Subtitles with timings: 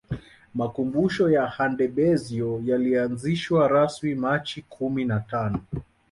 [0.59, 5.59] Makubusho ya Handebezyo yalianzishwa rasmi Machi kumi na tano